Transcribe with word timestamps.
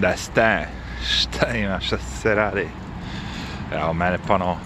Da 0.00 0.16
ste, 0.16 0.68
šta 1.10 1.54
ima, 1.54 1.80
šta 1.80 1.98
se 1.98 2.34
radi? 2.34 2.68
Evo, 3.72 3.92
mene 3.92 4.18
ponovo 4.26 4.58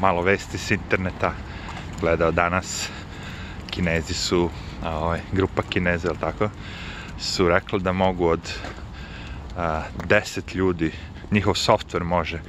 malo 0.00 0.22
vesti 0.22 0.58
s 0.58 0.70
interneta 0.70 1.32
gledao 2.00 2.30
danas. 2.30 2.88
Kinezi 3.70 4.14
su, 4.14 4.50
ovaj, 4.84 5.20
grupa 5.32 5.62
Kineza, 5.62 6.08
ili 6.08 6.18
tako, 6.18 6.50
su 7.18 7.48
rekli 7.48 7.80
da 7.80 7.92
mogu 7.92 8.26
od 8.26 8.52
a, 9.56 9.82
10 10.08 10.54
ljudi, 10.54 10.92
njihov 11.30 11.54
software 11.54 12.04
može, 12.04 12.40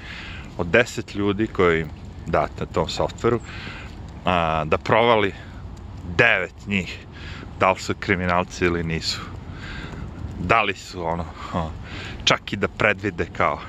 od 0.57 0.67
10 0.67 1.15
ljudi 1.15 1.47
koji 1.47 1.85
date 2.25 2.53
na 2.59 2.65
tom 2.65 2.89
softveru, 2.89 3.39
a, 4.25 4.63
da 4.65 4.77
provali 4.77 5.33
9 6.17 6.49
njih, 6.67 7.05
da 7.59 7.71
li 7.71 7.79
su 7.79 7.93
kriminalci 7.99 8.65
ili 8.65 8.83
nisu. 8.83 9.21
Da 10.43 10.61
li 10.61 10.73
su 10.73 11.05
ono, 11.05 11.25
čak 12.23 12.53
i 12.53 12.55
da 12.55 12.67
predvide 12.67 13.25
kao 13.37 13.59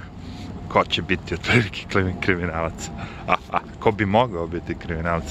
ko 0.68 0.84
će 0.84 1.02
biti 1.02 1.34
otprilike 1.34 1.86
kriminalac. 2.20 2.88
A, 3.28 3.58
ko 3.78 3.92
bi 3.92 4.06
mogao 4.06 4.46
biti 4.46 4.74
kriminalac. 4.74 5.24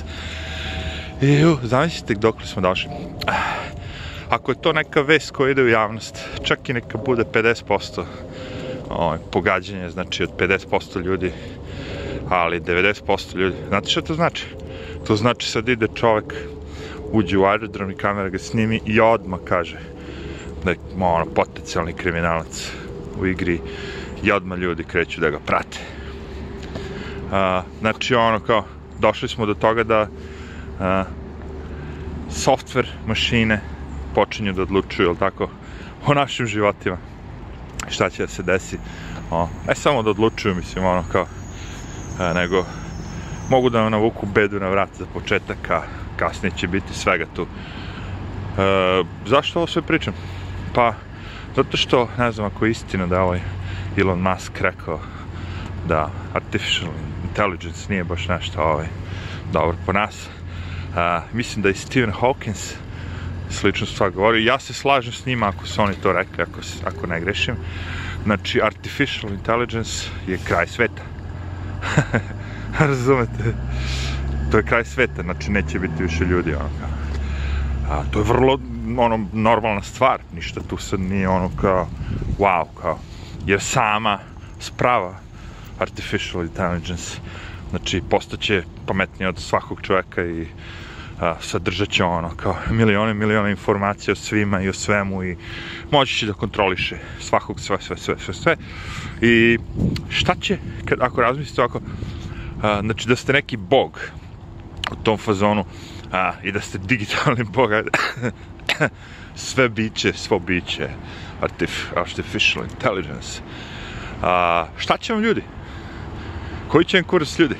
I 1.22 1.46
u, 1.46 1.58
zamislite 1.64 2.14
dok 2.14 2.40
li 2.40 2.48
smo 2.48 2.62
došli. 2.62 2.92
Ako 4.30 4.52
je 4.52 4.62
to 4.62 4.74
neka 4.74 5.02
vest 5.02 5.32
koja 5.32 5.52
ide 5.52 5.62
u 5.62 5.68
javnost, 5.68 6.18
čak 6.44 6.70
i 6.70 6.74
neka 6.74 6.98
bude 6.98 7.24
50% 7.34 8.04
ovaj, 8.90 9.18
pogađanje, 9.32 9.90
znači 9.90 10.24
od 10.24 10.30
50% 10.38 11.02
ljudi, 11.04 11.32
ali 12.30 12.62
90% 12.62 13.36
ljudi. 13.36 13.56
Znate 13.68 13.90
što 13.90 14.02
to 14.02 14.14
znači? 14.14 14.46
To 15.08 15.16
znači 15.16 15.50
sad 15.50 15.70
ide 15.70 15.88
čovek, 15.96 16.34
uđe 17.12 17.38
u 17.38 17.46
aerodrom 17.46 17.92
i 17.92 17.96
kamera 17.96 18.30
ga 18.30 18.40
snimi 18.40 18.82
i 18.86 19.00
odmah 19.00 19.40
kaže 19.46 19.80
je 20.70 20.78
ono, 21.00 21.26
potencijalni 21.26 21.94
kriminalac 21.94 22.72
u 23.20 23.28
igri 23.28 23.60
i 24.24 24.32
odmah 24.32 24.60
ljudi 24.60 24.84
kreću 24.84 25.22
da 25.22 25.30
ga 25.30 25.40
prate. 25.40 25.80
A, 27.32 27.62
znači 27.80 28.16
ono 28.16 28.40
kao, 28.40 28.64
došli 29.00 29.30
smo 29.30 29.46
do 29.46 29.54
toga 29.54 29.84
da 29.84 30.08
a, 30.80 31.04
software 32.30 32.88
mašine 33.08 33.62
počinju 34.16 34.54
da 34.54 34.62
odlučuju, 34.62 35.08
jel 35.08 35.16
tako, 35.16 35.50
o 36.06 36.14
našim 36.14 36.46
životima. 36.46 36.98
Šta 37.90 38.10
će 38.10 38.24
da 38.24 38.28
se 38.28 38.44
desi. 38.44 38.78
O, 39.32 39.48
ne 39.68 39.76
samo 39.76 40.04
da 40.04 40.10
odlučuju, 40.10 40.56
mislim, 40.56 40.86
ono 40.86 41.04
kao, 41.12 41.26
a, 42.20 42.34
nego 42.34 42.66
mogu 43.50 43.70
da 43.70 43.82
nam 43.82 43.92
navuku 43.92 44.26
bedu 44.26 44.60
na 44.60 44.70
vrat 44.70 44.90
za 45.00 45.06
početak, 45.14 45.70
a 45.70 45.82
kasnije 46.16 46.52
će 46.58 46.68
biti 46.68 46.94
svega 46.94 47.26
tu. 47.36 47.42
E, 47.42 49.04
zašto 49.26 49.60
ovo 49.60 49.68
sve 49.68 49.82
pričam? 49.82 50.14
Pa, 50.74 50.94
zato 51.56 51.78
što, 51.78 52.10
ne 52.18 52.32
znam 52.32 52.48
ako 52.48 52.66
je 52.66 52.72
istina 52.72 53.08
da 53.08 53.22
ovaj 53.22 53.42
Elon 53.98 54.20
Musk 54.20 54.62
rekao 54.62 55.00
da 55.88 56.10
artificial 56.34 56.92
intelligence 57.24 57.90
nije 57.90 58.04
baš 58.04 58.28
nešto 58.28 58.62
ovaj, 58.62 58.88
dobro 59.54 59.78
po 59.86 59.94
nas. 59.94 60.30
A, 60.96 61.22
mislim 61.34 61.64
da 61.64 61.70
i 61.70 61.74
Stephen 61.74 62.14
Hawkins 62.14 62.74
slično 63.50 63.88
stvar 63.88 64.12
govori. 64.12 64.46
Ja 64.46 64.60
se 64.60 64.74
slažem 64.74 65.14
s 65.14 65.26
njima 65.26 65.48
ako 65.48 65.68
su 65.68 65.82
oni 65.82 65.94
to 66.04 66.14
rekli, 66.14 66.44
ako, 66.44 66.60
ako 66.86 67.08
ne 67.08 67.20
grešim. 67.20 67.56
Znači, 68.24 68.62
artificial 68.62 69.34
intelligence 69.34 70.08
je 70.28 70.40
kraj 70.48 70.68
sveta. 70.68 71.02
Razumete? 72.80 73.54
To 74.52 74.58
je 74.58 74.64
kraj 74.64 74.86
sveta, 74.86 75.22
znači 75.22 75.52
neće 75.52 75.80
biti 75.80 76.04
više 76.04 76.26
ljudi, 76.26 76.54
ono. 76.54 77.01
A, 77.92 78.04
to 78.12 78.20
je 78.20 78.26
vrlo, 78.26 78.60
ono, 78.98 79.28
normalna 79.34 79.82
stvar, 79.82 80.22
ništa 80.36 80.62
tu 80.70 80.78
sad 80.78 81.00
nije 81.00 81.30
ono 81.30 81.52
kao, 81.62 81.88
wow, 82.40 82.66
kao, 82.82 83.00
jer 83.46 83.62
sama 83.62 84.20
sprava 84.60 85.16
artificial 85.80 86.44
intelligence, 86.44 87.20
znači 87.70 88.02
postaće 88.10 88.64
pametnije 88.86 89.30
od 89.30 89.40
svakog 89.40 89.82
čoveka 89.82 90.26
i 90.26 90.48
a, 91.20 91.36
sadržat 91.42 91.90
će 91.90 92.04
ono 92.04 92.30
kao 92.36 92.56
milione, 92.70 93.14
milione 93.14 93.52
informacija 93.52 94.12
o 94.12 94.16
svima 94.16 94.62
i 94.62 94.70
o 94.70 94.74
svemu 94.74 95.24
i 95.24 95.38
moći 95.92 96.16
će 96.16 96.26
da 96.26 96.34
kontroliše 96.34 96.98
svakog 97.20 97.60
sve, 97.60 97.78
sve, 97.82 97.98
sve, 97.98 98.16
sve, 98.20 98.34
sve. 98.34 98.56
I 99.22 99.58
šta 100.10 100.36
će, 100.42 100.58
kad, 100.86 101.02
ako 101.02 101.22
razmislite 101.22 101.62
ovako, 101.62 101.82
a, 102.62 102.82
znači 102.82 103.08
da 103.08 103.16
ste 103.16 103.34
neki 103.34 103.58
bog 103.58 104.00
u 104.92 104.96
tom 105.04 105.18
fazonu 105.18 105.66
a, 106.12 106.34
i 106.44 106.52
da 106.52 106.62
ste 106.62 106.78
digitalni 106.78 107.44
bog, 107.44 107.70
sve 109.36 109.70
biće, 109.70 110.14
svo 110.14 110.40
biće, 110.40 110.90
artif, 111.42 111.92
artificial 111.96 112.66
intelligence. 112.66 113.42
A, 114.22 114.66
šta 114.78 114.98
će 114.98 115.14
vam 115.14 115.22
ljudi? 115.22 115.44
Koji 116.68 116.86
će 116.86 116.98
vam 116.98 117.04
kurs 117.04 117.40
ljudi? 117.40 117.56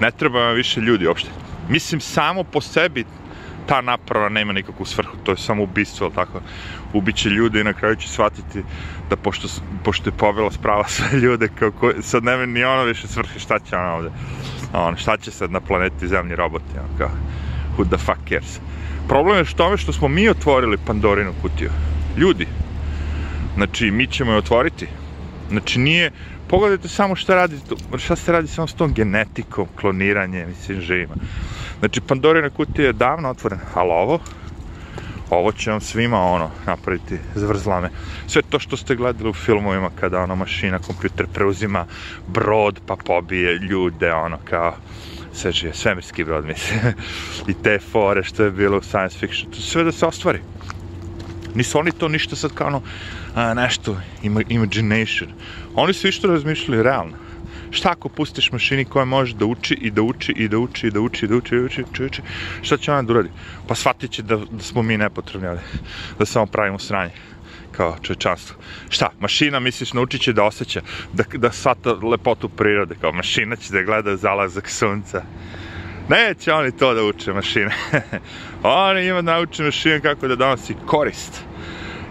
Ne 0.00 0.10
treba 0.10 0.40
vam 0.40 0.54
više 0.54 0.80
ljudi 0.80 1.06
uopšte. 1.06 1.30
Mislim, 1.68 2.00
samo 2.00 2.44
po 2.44 2.60
sebi 2.60 3.04
ta 3.66 3.80
naprava 3.80 4.28
nema 4.28 4.52
nikakvu 4.52 4.84
svrhu, 4.84 5.16
to 5.24 5.32
je 5.32 5.36
samo 5.36 5.62
ubistvo, 5.62 6.04
ali 6.04 6.14
tako, 6.14 6.40
ubiće 6.92 7.28
ljude 7.28 7.60
i 7.60 7.64
na 7.64 7.72
kraju 7.72 7.96
će 7.96 8.08
shvatiti 8.08 8.62
da 9.10 9.16
pošto, 9.16 9.48
pošto 9.84 10.08
je 10.08 10.16
povela 10.16 10.50
sprava 10.50 10.88
sve 10.88 11.18
ljude, 11.22 11.48
kao 11.48 11.70
ko, 11.70 11.92
sad 12.00 12.24
nema 12.24 12.46
ni 12.46 12.64
ono 12.64 12.84
više 12.84 13.08
svrhe, 13.08 13.38
šta 13.38 13.58
će 13.58 13.76
ono 13.76 13.94
ovde, 13.94 14.10
ono, 14.72 14.96
šta 14.96 15.16
će 15.16 15.30
sad 15.30 15.50
na 15.50 15.60
planeti 15.60 16.08
zemlji 16.08 16.36
roboti, 16.36 16.78
ono, 16.78 16.98
kao, 16.98 17.10
who 17.76 17.88
the 17.88 17.98
fuck 17.98 18.28
cares. 18.28 18.60
Problem 19.08 19.38
je 19.38 19.44
što 19.44 19.56
tome 19.56 19.76
što 19.76 19.92
smo 19.92 20.08
mi 20.08 20.28
otvorili 20.28 20.78
Pandorinu 20.86 21.32
kutiju, 21.42 21.70
ljudi, 22.16 22.46
znači 23.54 23.90
mi 23.90 24.06
ćemo 24.06 24.32
je 24.32 24.38
otvoriti, 24.38 24.86
znači 25.50 25.78
nije, 25.78 26.10
pogledajte 26.48 26.88
samo 26.88 27.16
šta 27.16 27.34
radi, 27.34 27.56
šta 27.98 28.16
se 28.16 28.32
radi 28.32 28.48
samo 28.48 28.66
s 28.66 28.74
tom 28.74 28.92
genetikom, 28.92 29.66
kloniranje, 29.80 30.46
mislim, 30.46 30.80
živima. 30.80 31.14
Znači, 31.78 32.00
Pandorina 32.00 32.50
kutija 32.50 32.86
je 32.86 32.92
davno 32.92 33.30
otvorena, 33.30 33.62
ali 33.74 33.90
ovo, 33.90 34.20
ovo 35.30 35.52
će 35.52 35.70
vam 35.70 35.80
svima, 35.80 36.20
ono, 36.20 36.50
napraviti 36.66 37.18
zvrzlame. 37.34 37.90
Sve 38.26 38.42
to 38.42 38.58
što 38.58 38.76
ste 38.76 38.94
gledali 38.94 39.30
u 39.30 39.32
filmovima, 39.32 39.90
kada, 40.00 40.20
ono, 40.20 40.36
mašina, 40.36 40.78
kompjuter 40.78 41.26
preuzima 41.26 41.86
brod, 42.26 42.80
pa 42.86 42.96
pobije 42.96 43.58
ljude, 43.58 44.12
ono, 44.12 44.38
kao, 44.44 44.74
sve 45.32 45.52
žive, 45.52 45.74
svemirski 45.74 46.24
brod, 46.24 46.44
mislim, 46.46 46.80
i 47.50 47.54
te 47.62 47.78
fore 47.92 48.24
što 48.24 48.44
je 48.44 48.50
bilo 48.50 48.78
u 48.78 48.82
science 48.82 49.18
fiction, 49.18 49.52
to 49.52 49.60
sve 49.60 49.84
da 49.84 49.92
se 49.92 50.06
ostvari. 50.06 50.40
Nisu 51.56 51.78
oni 51.78 51.92
to 51.92 52.08
ništa 52.08 52.36
sad 52.36 52.54
kao 52.54 52.66
ono, 52.66 52.82
a, 53.34 53.54
nešto, 53.54 54.00
ima, 54.22 54.42
imagination. 54.48 55.30
Oni 55.74 55.92
su 55.92 56.08
išto 56.08 56.28
razmišljali 56.28 56.82
realno. 56.82 57.16
Šta 57.70 57.90
ako 57.90 58.08
pustiš 58.08 58.52
mašini 58.52 58.84
koja 58.84 59.04
može 59.04 59.34
da 59.34 59.44
uči 59.44 59.74
i 59.74 59.90
da 59.90 60.02
uči 60.02 60.32
i 60.32 60.48
da 60.48 60.58
uči 60.58 60.86
i 60.86 60.90
da 60.90 61.00
uči 61.00 61.24
i 61.26 61.28
da 61.28 61.36
uči 61.36 61.54
i 61.54 61.58
da 61.58 61.64
uči, 61.64 61.82
uči, 61.82 62.04
uči, 62.04 62.22
šta 62.62 62.76
će 62.76 62.92
ona 62.92 63.02
da 63.02 63.12
uradi? 63.12 63.30
Pa 63.68 63.74
shvatit 63.74 64.10
će 64.10 64.22
da, 64.22 64.36
da 64.36 64.62
smo 64.62 64.82
mi 64.82 64.96
nepotrebni 64.96 65.48
ovde, 65.48 65.62
da 66.18 66.26
samo 66.26 66.46
pravimo 66.46 66.78
sranje 66.78 67.12
kao 67.72 67.96
čovečanstvo. 68.02 68.56
Šta, 68.88 69.10
mašina 69.20 69.60
misliš 69.60 69.92
naučit 69.92 70.20
će 70.20 70.32
da 70.32 70.44
osjeća, 70.44 70.82
da, 71.12 71.24
da 71.34 71.52
svata 71.52 71.92
lepotu 71.92 72.48
prirode, 72.48 72.94
kao 73.00 73.12
mašina 73.12 73.56
će 73.56 73.72
da 73.72 73.82
gleda 73.82 74.16
zalazak 74.16 74.68
sunca. 74.70 75.22
Neće 76.08 76.52
oni 76.52 76.72
to 76.72 76.94
da 76.94 77.04
uče 77.04 77.32
mašine. 77.32 77.74
oni 78.62 79.06
ima 79.06 79.22
da 79.22 79.32
nauče 79.32 79.62
mašine 79.62 80.00
kako 80.00 80.28
da 80.28 80.36
donosi 80.36 80.74
korist. 80.86 81.45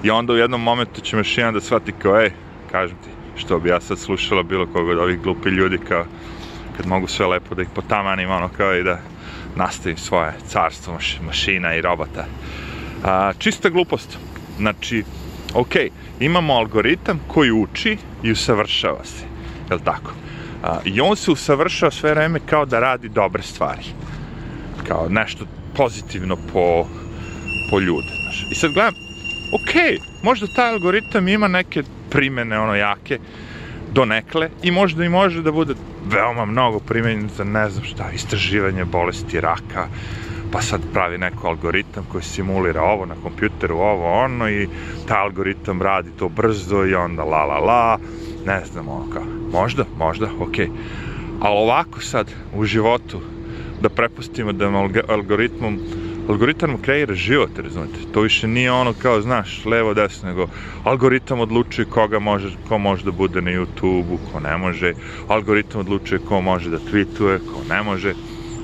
I 0.05 0.09
onda 0.09 0.33
u 0.33 0.37
jednom 0.37 0.61
momentu 0.61 1.01
će 1.01 1.15
mašina 1.15 1.51
da 1.51 1.61
shvati 1.61 1.91
kao, 1.91 2.21
ej, 2.21 2.31
kažem 2.71 2.97
ti, 3.03 3.09
što 3.35 3.59
bi 3.59 3.69
ja 3.69 3.81
sad 3.81 3.99
slušala 3.99 4.43
bilo 4.43 4.67
koga 4.67 4.91
od 4.91 4.97
ovih 4.97 5.21
glupi 5.21 5.49
ljudi 5.49 5.77
kao 5.77 6.05
kad 6.77 6.87
mogu 6.87 7.07
sve 7.07 7.25
lepo 7.25 7.55
da 7.55 7.61
ih 7.61 7.67
potamanim 7.75 8.31
ono 8.31 8.49
kao 8.57 8.75
i 8.75 8.83
da 8.83 8.99
nastavim 9.55 9.97
svoje 9.97 10.33
carstvo 10.47 10.93
maš 10.93 11.19
mašina 11.25 11.75
i 11.75 11.81
robota. 11.81 12.25
A, 13.03 13.33
čista 13.37 13.69
glupost. 13.69 14.17
Znači, 14.57 15.03
ok, 15.53 15.75
imamo 16.19 16.53
algoritam 16.53 17.19
koji 17.27 17.51
uči 17.51 17.97
i 18.23 18.31
usavršava 18.31 19.03
se. 19.03 19.25
Je 19.71 19.83
tako? 19.83 20.11
A, 20.63 20.79
I 20.85 21.01
on 21.01 21.15
se 21.15 21.31
usavršava 21.31 21.91
sve 21.91 22.13
vreme 22.13 22.39
kao 22.45 22.65
da 22.65 22.79
radi 22.79 23.09
dobre 23.09 23.43
stvari. 23.43 23.85
Kao 24.87 25.09
nešto 25.09 25.45
pozitivno 25.75 26.37
po, 26.53 26.87
po 27.69 27.79
ljude. 27.79 28.11
Znaš. 28.21 28.45
I 28.51 28.55
sad 28.55 28.71
gledam, 28.71 29.04
ok, 29.55 30.01
možda 30.23 30.47
taj 30.47 30.69
algoritam 30.69 31.27
ima 31.27 31.47
neke 31.47 31.83
primene 32.09 32.59
ono 32.59 32.75
jake 32.75 33.19
donekle 33.93 34.49
i 34.63 34.71
možda 34.71 35.05
i 35.05 35.09
može 35.09 35.41
da 35.41 35.51
bude 35.51 35.73
veoma 36.05 36.45
mnogo 36.45 36.79
primenjen 36.79 37.29
za 37.29 37.43
ne 37.43 37.69
znam 37.69 37.83
šta, 37.83 38.11
istraživanje 38.11 38.85
bolesti 38.85 39.41
raka, 39.41 39.87
pa 40.51 40.61
sad 40.61 40.81
pravi 40.93 41.17
neko 41.17 41.47
algoritam 41.47 42.05
koji 42.11 42.23
simulira 42.23 42.81
ovo 42.81 43.05
na 43.05 43.15
kompjuteru, 43.23 43.77
ovo 43.77 44.11
ono 44.23 44.49
i 44.49 44.67
taj 45.07 45.21
algoritam 45.21 45.81
radi 45.81 46.09
to 46.19 46.29
brzo 46.29 46.85
i 46.85 46.95
onda 46.95 47.23
la 47.23 47.45
la 47.45 47.59
la, 47.59 47.97
ne 48.45 48.65
znam 48.65 48.87
ono 48.87 49.09
kao, 49.13 49.23
možda, 49.51 49.85
možda, 49.97 50.29
ok. 50.39 50.57
Ali 51.41 51.57
ovako 51.57 52.01
sad 52.01 52.31
u 52.55 52.65
životu 52.65 53.21
da 53.81 53.89
prepustimo 53.89 54.51
da 54.51 54.89
algoritmom 55.07 55.79
algoritam 56.29 56.77
kreira 56.81 57.13
život, 57.13 57.49
razumete? 57.57 57.99
To 58.13 58.21
više 58.21 58.47
nije 58.47 58.71
ono 58.71 58.93
kao, 58.93 59.21
znaš, 59.21 59.65
levo, 59.65 59.93
desno, 59.93 60.29
nego 60.29 60.47
algoritam 60.83 61.39
odlučuje 61.39 61.85
koga 61.85 62.19
može, 62.19 62.49
ko 62.67 62.77
može 62.77 63.03
da 63.05 63.11
bude 63.11 63.41
na 63.41 63.51
YouTube-u, 63.51 64.17
ko 64.31 64.39
ne 64.39 64.57
može, 64.57 64.93
algoritam 65.27 65.81
odlučuje 65.81 66.19
ko 66.19 66.41
može 66.41 66.69
da 66.69 66.77
tweetuje, 66.77 67.39
ko 67.39 67.61
ne 67.69 67.83
može. 67.83 68.13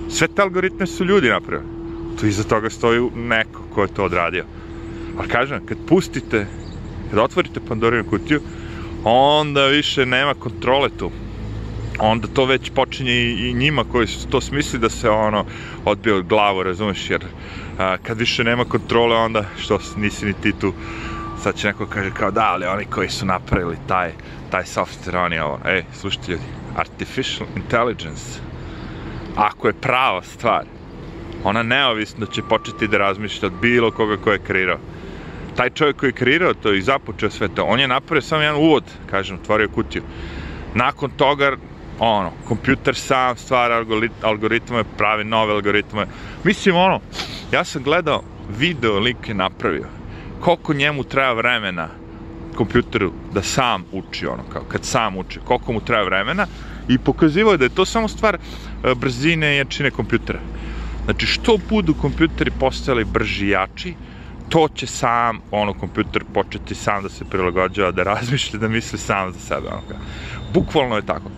Sve 0.09 0.27
te 0.27 0.41
algoritme 0.41 0.87
su 0.87 1.05
ljudi 1.05 1.29
napravili. 1.29 1.69
Tu 2.19 2.27
iza 2.27 2.43
toga 2.43 2.69
stoji 2.69 3.09
neko 3.15 3.61
ko 3.73 3.81
je 3.81 3.93
to 3.93 4.03
odradio. 4.03 4.45
Ali 5.17 5.27
kažem, 5.27 5.65
kad 5.65 5.77
pustite, 5.87 6.45
kad 7.09 7.19
otvorite 7.19 7.59
Pandorinu 7.67 8.09
kutiju, 8.09 8.41
onda 9.03 9.67
više 9.67 10.05
nema 10.05 10.33
kontrole 10.33 10.89
tu 10.89 11.11
onda 12.01 12.27
to 12.27 12.45
već 12.45 12.69
počinje 12.69 13.11
i, 13.11 13.49
i 13.49 13.53
njima 13.53 13.83
koji 13.91 14.07
su 14.07 14.27
to 14.27 14.41
smisli 14.41 14.79
da 14.79 14.89
se 14.89 15.09
ono 15.09 15.45
odbije 15.85 16.15
od 16.15 16.25
glavu, 16.25 16.63
razumeš, 16.63 17.09
jer 17.09 17.25
a, 17.79 17.97
kad 17.97 18.19
više 18.19 18.43
nema 18.43 18.65
kontrole 18.65 19.15
onda 19.15 19.45
što 19.57 19.79
nisi 19.97 20.25
ni 20.25 20.33
ti 20.33 20.53
tu 20.59 20.73
sad 21.43 21.55
će 21.55 21.67
neko 21.67 21.85
kaže 21.85 22.11
kao 22.13 22.31
da, 22.31 22.45
ali 22.53 22.65
oni 22.65 22.85
koji 22.85 23.09
su 23.09 23.25
napravili 23.25 23.77
taj, 23.87 24.11
taj 24.51 24.63
software, 24.63 25.17
oni 25.25 25.39
ovo, 25.39 25.59
ej, 25.65 25.83
slušajte 25.93 26.31
ljudi, 26.31 26.43
artificial 26.75 27.47
intelligence, 27.55 28.39
ako 29.35 29.67
je 29.67 29.73
prava 29.73 30.21
stvar, 30.23 30.65
ona 31.43 31.63
neovisno 31.63 32.25
će 32.25 32.41
početi 32.49 32.87
da 32.87 32.97
razmišlja 32.97 33.47
od 33.47 33.53
bilo 33.61 33.91
koga 33.91 34.17
ko 34.17 34.31
je 34.31 34.39
kreirao. 34.39 34.77
Taj 35.55 35.69
čovjek 35.69 35.95
koji 35.95 36.09
je 36.09 36.13
kreirao 36.13 36.53
to 36.53 36.73
i 36.73 36.81
započeo 36.81 37.29
sve 37.29 37.47
to, 37.55 37.63
on 37.63 37.79
je 37.79 37.87
napravio 37.87 38.21
samo 38.21 38.41
jedan 38.41 38.61
uvod, 38.61 38.83
kažem, 39.09 39.37
otvorio 39.41 39.67
kutiju. 39.67 40.03
Nakon 40.75 41.11
toga 41.17 41.57
ono, 41.99 42.31
kompjuter 42.47 42.95
sam 42.95 43.37
stvara 43.37 43.85
algoritme, 44.21 44.83
pravi 44.97 45.23
nove 45.23 45.53
algoritme. 45.53 46.05
Mislim, 46.43 46.75
ono, 46.75 46.99
ja 47.51 47.63
sam 47.63 47.83
gledao 47.83 48.23
video 48.57 48.99
lik 48.99 49.27
je 49.27 49.33
napravio. 49.33 49.87
Koliko 50.39 50.73
njemu 50.73 51.03
treba 51.03 51.33
vremena 51.33 51.87
kompjuteru 52.55 53.11
da 53.33 53.41
sam 53.41 53.83
uči, 53.91 54.27
ono, 54.27 54.43
kao, 54.53 54.61
kad 54.67 54.85
sam 54.85 55.17
uči, 55.17 55.39
koliko 55.45 55.73
mu 55.73 55.81
treba 55.81 56.03
vremena 56.03 56.47
i 56.87 56.97
pokazivao 56.97 57.57
da 57.57 57.65
je 57.65 57.75
to 57.75 57.85
samo 57.85 58.07
stvar 58.07 58.35
e, 58.35 58.95
brzine 58.95 59.53
i 59.53 59.57
jačine 59.57 59.91
kompjutera. 59.91 60.39
Znači, 61.05 61.25
što 61.25 61.57
budu 61.69 61.93
kompjuteri 61.93 62.51
postajali 62.59 63.05
brži 63.05 63.45
i 63.45 63.49
jači, 63.49 63.93
to 64.49 64.67
će 64.75 64.87
sam, 64.87 65.39
ono, 65.51 65.73
kompjuter 65.73 66.23
početi 66.33 66.75
sam 66.75 67.03
da 67.03 67.09
se 67.09 67.25
prilagođava, 67.25 67.91
da 67.91 68.03
razmišlja, 68.03 68.59
da 68.59 68.67
misli 68.67 68.99
sam 68.99 69.31
za 69.33 69.39
sebe, 69.39 69.67
ono, 69.67 69.81
kao. 69.89 69.97
Bukvalno 70.53 70.95
je 70.95 71.05
tako. 71.05 71.31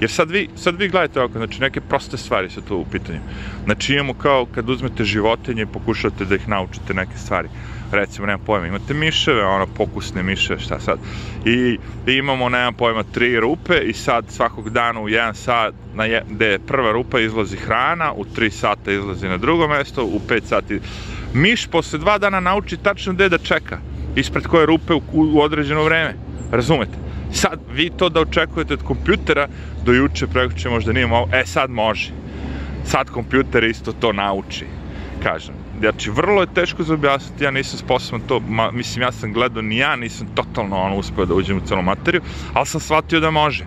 Jer 0.00 0.10
sad 0.10 0.30
vi, 0.30 0.48
sad 0.56 0.76
vi 0.76 0.88
gledajte 0.88 1.20
ovako, 1.20 1.38
znači 1.38 1.60
neke 1.60 1.80
proste 1.80 2.16
stvari 2.16 2.50
su 2.50 2.60
tu 2.60 2.76
u 2.76 2.84
pitanju. 2.84 3.20
Znači 3.64 3.94
imamo 3.94 4.14
kao 4.14 4.46
kad 4.46 4.70
uzmete 4.70 5.04
životinje 5.04 5.62
i 5.62 5.66
pokušate 5.66 6.24
da 6.24 6.34
ih 6.34 6.48
naučite 6.48 6.94
neke 6.94 7.16
stvari. 7.16 7.48
Recimo, 7.92 8.26
nemam 8.26 8.40
pojma, 8.46 8.66
imate 8.66 8.94
miševe, 8.94 9.44
ono, 9.44 9.66
pokusne 9.66 10.22
miševe, 10.22 10.60
šta 10.60 10.80
sad. 10.80 10.98
I, 11.44 11.78
i 12.06 12.12
imamo, 12.12 12.48
nemam 12.48 12.74
pojma, 12.74 13.02
tri 13.02 13.40
rupe 13.40 13.78
i 13.78 13.92
sad 13.92 14.24
svakog 14.28 14.70
dana 14.70 15.00
u 15.00 15.08
jedan 15.08 15.34
sat, 15.34 15.74
na 15.94 16.04
je, 16.04 16.22
gde 16.28 16.46
je 16.46 16.58
prva 16.58 16.92
rupa 16.92 17.20
izlazi 17.20 17.56
hrana, 17.56 18.12
u 18.12 18.24
tri 18.24 18.50
sata 18.50 18.92
izlazi 18.92 19.28
na 19.28 19.36
drugo 19.36 19.68
mesto, 19.68 20.04
u 20.04 20.20
pet 20.28 20.44
sati... 20.44 20.80
Miš 21.34 21.66
posle 21.66 21.98
dva 21.98 22.18
dana 22.18 22.40
nauči 22.40 22.76
tačno 22.76 23.12
gde 23.12 23.28
da 23.28 23.38
čeka, 23.38 23.78
ispred 24.16 24.46
koje 24.46 24.66
rupe 24.66 24.94
u, 24.94 25.02
u 25.12 25.40
određeno 25.40 25.84
vreme. 25.84 26.14
Razumete? 26.52 27.09
Sad, 27.32 27.60
vi 27.72 27.90
to 27.90 28.08
da 28.08 28.20
očekujete 28.20 28.74
od 28.74 28.82
kompjutera, 28.82 29.48
do 29.84 29.92
juče, 29.92 30.26
prekuće 30.26 30.68
možda 30.68 30.92
nije 30.92 31.06
mogo, 31.06 31.30
e 31.32 31.46
sad 31.46 31.70
može. 31.70 32.10
Sad 32.84 33.10
kompjuter 33.10 33.64
isto 33.64 33.92
to 33.92 34.12
nauči, 34.12 34.66
kažem. 35.22 35.54
Znači, 35.80 36.10
vrlo 36.10 36.40
je 36.40 36.54
teško 36.54 36.82
za 36.82 36.94
objasniti, 36.94 37.44
ja 37.44 37.50
nisam 37.50 37.78
sposoban 37.78 38.20
to, 38.20 38.40
ma, 38.40 38.70
mislim, 38.70 39.02
ja 39.02 39.12
sam 39.12 39.32
gledao, 39.32 39.62
ni 39.62 39.76
ja 39.76 39.96
nisam 39.96 40.26
totalno 40.34 40.76
ono 40.76 40.96
uspeo 40.96 41.26
da 41.26 41.34
uđem 41.34 41.56
u 41.56 41.66
celu 41.66 41.82
materiju, 41.82 42.22
ali 42.54 42.66
sam 42.66 42.80
shvatio 42.80 43.20
da 43.20 43.30
može. 43.30 43.64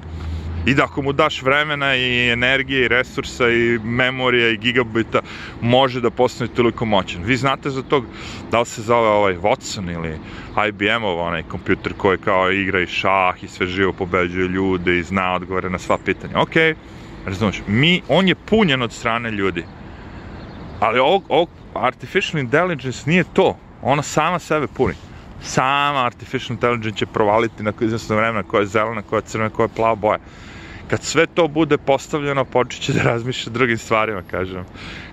I 0.65 0.73
da 0.73 0.83
ako 0.83 1.01
mu 1.01 1.13
daš 1.13 1.41
vremena 1.41 1.95
i 1.95 2.29
energije 2.29 2.85
i 2.85 2.87
resursa 2.87 3.49
i 3.49 3.79
memorija 3.83 4.49
i 4.49 4.57
gigabita, 4.57 5.21
može 5.61 6.01
da 6.01 6.09
postane 6.09 6.49
toliko 6.55 6.85
moćan. 6.85 7.23
Vi 7.23 7.37
znate 7.37 7.69
za 7.69 7.81
tog, 7.81 8.05
da 8.51 8.59
li 8.59 8.65
se 8.65 8.81
zove 8.81 9.07
ovaj 9.07 9.37
Watson 9.37 9.93
ili 9.93 10.19
IBM-ov 10.67 11.19
onaj 11.19 11.43
kompjuter 11.43 11.93
koji 11.97 12.17
kao 12.17 12.51
igra 12.51 12.81
i 12.81 12.87
šah 12.87 13.43
i 13.43 13.47
sve 13.47 13.67
živo 13.67 13.93
pobeđuje 13.93 14.47
ljude 14.47 14.97
i 14.97 15.03
zna 15.03 15.33
odgovore 15.33 15.69
na 15.69 15.79
sva 15.79 15.97
pitanja. 16.05 16.41
Ok, 16.41 16.55
razumiješ, 17.25 17.61
mi, 17.67 18.01
on 18.07 18.27
je 18.27 18.35
punjen 18.35 18.81
od 18.81 18.91
strane 18.91 19.31
ljudi. 19.31 19.63
Ali 20.79 20.99
ovog, 20.99 21.23
ovog 21.29 21.49
artificial 21.73 22.39
intelligence 22.39 23.09
nije 23.09 23.23
to. 23.33 23.57
Ona 23.81 24.01
sama 24.01 24.39
sebe 24.39 24.67
puni 24.67 24.95
sama 25.43 26.05
artificial 26.05 26.55
intelligence 26.55 26.97
će 26.97 27.05
provaliti 27.05 27.63
na 27.63 27.73
iznosno 27.81 28.15
vremena 28.15 28.43
koja 28.43 28.61
je 28.61 28.67
zelena, 28.67 29.01
koja 29.01 29.17
je 29.17 29.25
crvena, 29.25 29.49
koja 29.49 29.65
je 29.65 29.75
plava 29.75 29.95
boja 29.95 30.19
kad 30.87 31.03
sve 31.03 31.25
to 31.27 31.47
bude 31.47 31.77
postavljeno, 31.77 32.45
počet 32.45 32.95
da 32.95 33.03
razmišlja 33.03 33.51
drugim 33.53 33.77
stvarima, 33.77 34.21
kažem, 34.31 34.65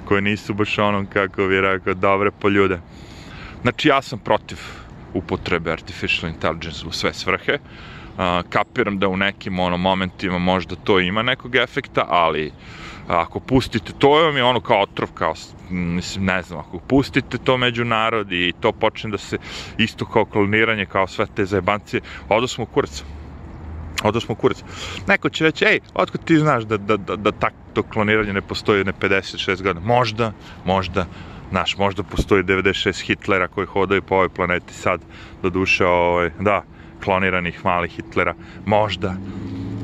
koje 0.04 0.20
nisu 0.20 0.54
baš 0.54 0.78
onom, 0.78 1.06
kako 1.06 1.46
bi 1.46 1.60
rekao, 1.60 1.94
dobre 1.94 2.30
po 2.30 2.48
ljude. 2.48 2.80
Znači, 3.62 3.88
ja 3.88 4.02
sam 4.02 4.18
protiv 4.18 4.58
upotrebe 5.14 5.72
artificial 5.72 6.32
intelligence 6.32 6.86
u 6.86 6.92
sve 6.92 7.12
svrhe. 7.12 7.54
Uh, 7.54 7.99
kapiram 8.48 8.98
da 8.98 9.08
u 9.08 9.16
nekim 9.16 9.58
ono, 9.58 9.76
momentima 9.76 10.38
možda 10.38 10.76
to 10.76 11.00
ima 11.00 11.22
nekog 11.22 11.56
efekta, 11.56 12.06
ali 12.08 12.52
ako 13.08 13.40
pustite, 13.40 13.92
to 13.98 14.10
vam 14.10 14.36
je 14.36 14.44
ono 14.44 14.60
kao 14.60 14.80
otrov, 14.82 15.08
kao, 15.14 15.34
mislim, 15.70 16.24
ne 16.24 16.42
znam, 16.42 16.58
ako 16.58 16.78
pustite 16.78 17.38
to 17.38 17.56
među 17.56 17.84
narod 17.84 18.32
i 18.32 18.52
to 18.60 18.72
počne 18.72 19.10
da 19.10 19.18
se 19.18 19.38
isto 19.78 20.04
kao 20.04 20.24
kloniranje, 20.24 20.86
kao 20.86 21.06
sve 21.06 21.26
te 21.36 21.44
zajebancije, 21.44 22.00
odosmo 22.28 22.66
kuraca 22.66 23.04
Odo 24.04 24.20
smo 24.20 24.34
kurac. 24.34 24.62
Neko 25.08 25.28
će 25.28 25.44
reći, 25.44 25.64
ej, 25.64 25.80
otkud 25.94 26.24
ti 26.24 26.38
znaš 26.38 26.64
da, 26.64 26.76
da, 26.76 26.96
da, 26.96 27.16
da 27.16 27.32
takto 27.32 27.82
kloniranje 27.82 28.32
ne 28.32 28.42
postoji 28.42 28.84
ne 28.84 28.92
56 28.92 29.62
godina? 29.62 29.86
Možda, 29.86 30.32
možda, 30.64 31.06
znaš, 31.50 31.76
možda 31.76 32.02
postoji 32.02 32.42
96 32.42 33.06
Hitlera 33.06 33.48
koji 33.48 33.66
hodaju 33.66 34.02
po 34.02 34.14
ovoj 34.14 34.28
planeti 34.28 34.74
sad, 34.74 35.00
do 35.42 35.50
duše, 35.50 35.86
ovaj, 35.86 36.30
da, 36.40 36.62
kloniranih 37.04 37.64
malih 37.64 37.90
Hitlera, 37.90 38.34
možda, 38.66 39.14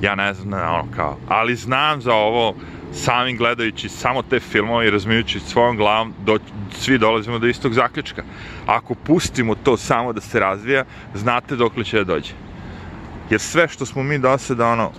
ja 0.03 0.15
ne 0.15 0.35
znam, 0.35 0.75
ono 0.75 0.85
kao, 0.97 1.19
ali 1.29 1.57
znam 1.57 2.03
za 2.03 2.15
ovo, 2.15 2.55
samim 2.93 3.37
gledajući 3.37 3.89
samo 3.89 4.23
te 4.23 4.41
filmove 4.41 4.87
i 4.87 4.91
razmijući 4.91 5.41
svojom 5.41 5.77
glavom, 5.77 6.15
do, 6.25 6.39
svi 6.73 6.99
dolazimo 6.99 7.39
do 7.39 7.47
istog 7.47 7.73
zaključka. 7.73 8.23
Ako 8.67 8.95
pustimo 8.95 9.55
to 9.55 9.77
samo 9.77 10.13
da 10.13 10.21
se 10.21 10.41
razvija, 10.41 10.85
znate 11.15 11.57
dokle 11.57 11.85
će 11.85 11.99
da 11.99 12.05
dođe. 12.05 12.33
Jer 13.31 13.41
sve 13.41 13.69
što 13.69 13.87
smo 13.87 14.03
mi 14.03 14.19
do 14.19 14.39
sada, 14.39 14.69
ono, 14.69 14.93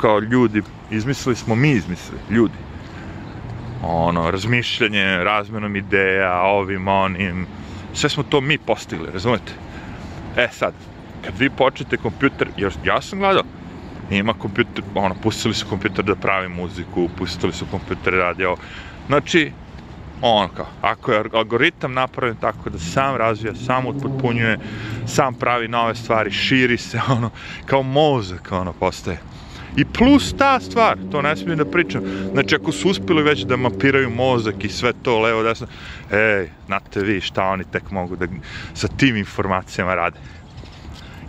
kao 0.00 0.20
ljudi, 0.20 0.62
izmislili 0.90 1.36
smo 1.36 1.54
mi 1.54 1.70
izmislili, 1.70 2.20
ljudi. 2.30 2.54
Ono, 3.82 4.30
razmišljanje, 4.30 5.24
razmenom 5.24 5.76
ideja, 5.76 6.40
ovim, 6.40 6.88
onim, 6.88 7.46
sve 7.94 8.10
smo 8.10 8.22
to 8.22 8.40
mi 8.40 8.58
postigli, 8.58 9.10
razumete? 9.12 9.52
E 10.36 10.48
sad, 10.52 10.74
kad 11.24 11.38
vi 11.38 11.50
počnete 11.50 11.96
kompjuter, 11.96 12.48
jer 12.56 12.72
ja 12.84 13.00
sam 13.00 13.18
gledao, 13.18 13.42
ima 14.10 14.32
kompjuter, 14.32 14.84
ono, 14.94 15.14
pustili 15.22 15.54
su 15.54 15.66
kompjuter 15.68 16.04
da 16.04 16.14
pravi 16.14 16.48
muziku, 16.48 17.08
pustili 17.18 17.52
su 17.52 17.66
kompjuter 17.70 18.12
da 18.12 18.18
radi. 18.18 18.44
Znači, 19.06 19.52
ono 20.22 20.48
kao, 20.48 20.66
ako 20.80 21.12
je 21.12 21.24
algoritam 21.32 21.92
napravljen 21.92 22.36
tako 22.36 22.70
da 22.70 22.78
sam 22.78 23.16
razvija, 23.16 23.54
sam 23.54 23.86
utpotpunjuje, 23.86 24.58
sam 25.06 25.34
pravi 25.34 25.68
nove 25.68 25.94
stvari, 25.94 26.30
širi 26.30 26.78
se, 26.78 27.00
ono, 27.16 27.30
kao 27.66 27.82
mozak, 27.82 28.48
ono, 28.52 28.72
postaje. 28.72 29.18
I 29.76 29.84
plus 29.84 30.34
ta 30.38 30.60
stvar, 30.60 30.98
to 31.12 31.22
ne 31.22 31.36
smijem 31.36 31.58
da 31.58 31.64
pričam, 31.64 32.02
znači 32.32 32.54
ako 32.54 32.72
su 32.72 32.88
uspili 32.90 33.22
već 33.22 33.44
da 33.44 33.56
mapiraju 33.56 34.10
mozak 34.10 34.64
i 34.64 34.68
sve 34.68 34.92
to 35.02 35.18
levo, 35.18 35.42
desno, 35.42 35.66
ej, 36.12 36.48
znate 36.66 37.00
vi 37.00 37.20
šta 37.20 37.44
oni 37.44 37.64
tek 37.72 37.90
mogu 37.90 38.16
da 38.16 38.26
sa 38.74 38.88
tim 38.88 39.16
informacijama 39.16 39.94
rade. 39.94 40.18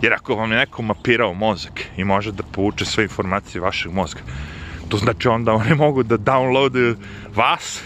Jer 0.02 0.12
ako 0.12 0.34
vam 0.34 0.52
je 0.52 0.58
neko 0.58 0.82
mapirao 0.82 1.34
mozak 1.34 1.80
i 1.96 2.04
može 2.04 2.32
da 2.32 2.42
povuče 2.42 2.84
sve 2.84 3.04
informacije 3.04 3.60
vašeg 3.60 3.92
mozga, 3.92 4.20
to 4.88 4.96
znači 4.96 5.28
onda 5.28 5.52
oni 5.52 5.74
mogu 5.74 6.02
da 6.02 6.18
downloaduju 6.18 6.96
vas, 7.34 7.82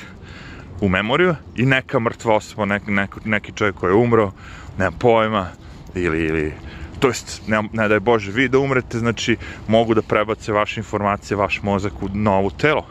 u 0.81 0.89
memoriju 0.89 1.35
i 1.57 1.67
neka 1.67 1.99
mrtva 1.99 2.35
osoba, 2.35 2.65
nek, 2.65 2.83
neko, 2.87 3.21
neki 3.25 3.53
čovjek 3.53 3.75
koji 3.75 3.91
je 3.91 3.95
umro, 3.95 4.33
nema 4.79 4.91
pojma, 4.91 5.49
ili, 5.95 6.25
ili 6.25 6.53
to 7.01 7.09
jest, 7.09 7.43
ne, 7.49 7.63
ne 7.73 7.89
daj 7.89 8.01
Bože, 8.01 8.33
vi 8.33 8.49
da 8.49 8.59
umrete, 8.59 8.99
znači 8.99 9.37
mogu 9.69 9.95
da 9.95 10.03
prebace 10.03 10.53
vaše 10.53 10.81
informacije, 10.81 11.37
vaš 11.37 11.63
mozak 11.63 12.03
u 12.03 12.09
novo 12.15 12.51
telo, 12.51 12.87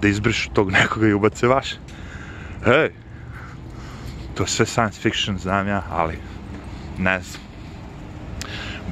da 0.00 0.08
izbrišu 0.08 0.50
tog 0.50 0.70
nekoga 0.70 1.08
i 1.08 1.12
ubace 1.12 1.46
vaše. 1.46 1.76
Hej, 2.64 2.90
to 4.34 4.42
je 4.42 4.48
sve 4.48 4.66
science 4.66 5.00
fiction, 5.00 5.38
znam 5.38 5.68
ja, 5.68 5.82
ali 5.90 6.18
ne 6.98 7.20
znam. 7.20 7.45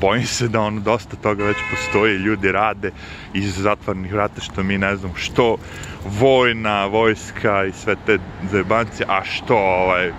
Bojim 0.00 0.26
se 0.26 0.48
da 0.48 0.60
ono 0.60 0.80
dosta 0.80 1.16
toga 1.16 1.44
već 1.44 1.56
postoji, 1.70 2.16
ljudi 2.16 2.52
rade 2.52 2.90
iz 3.34 3.56
zatvornih 3.56 4.12
vrata 4.12 4.40
što 4.40 4.62
mi 4.62 4.78
ne 4.78 4.96
znam 4.96 5.12
što, 5.14 5.56
vojna, 6.04 6.86
vojska 6.86 7.64
i 7.64 7.72
sve 7.72 7.96
te 8.06 8.18
zajebancije, 8.50 9.06
a 9.08 9.24
što 9.24 9.56
ovaj, 9.56 10.12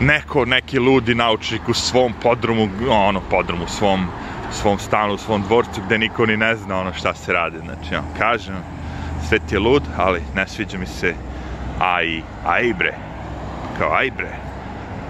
neko, 0.00 0.44
neki 0.44 0.78
ludi 0.78 1.14
naučnik 1.14 1.68
u 1.68 1.74
svom 1.74 2.12
podrumu, 2.22 2.68
ono, 2.90 3.20
podrumu, 3.30 3.66
svom, 3.68 4.06
svom 4.52 4.78
stanu, 4.78 5.14
u 5.14 5.18
svom 5.18 5.42
dvorcu, 5.42 5.80
gde 5.86 5.98
niko 5.98 6.26
ni 6.26 6.36
ne 6.36 6.56
zna 6.56 6.80
ono 6.80 6.92
šta 6.92 7.14
se 7.14 7.32
radi, 7.32 7.58
znači, 7.58 7.94
ono, 7.94 8.06
kažem, 8.18 8.56
svet 9.28 9.52
je 9.52 9.58
lud, 9.58 9.82
ali 9.96 10.22
ne 10.34 10.46
sviđa 10.46 10.78
mi 10.78 10.86
se 10.86 11.14
aj, 11.80 12.22
aj 12.46 12.72
bre, 12.78 12.94
kao 13.78 13.92
aj 13.92 14.10
bre, 14.10 14.30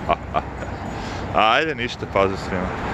Ajde, 1.34 1.74
ništa, 1.74 2.06
pozdrav 2.12 2.38
svima. 2.48 2.84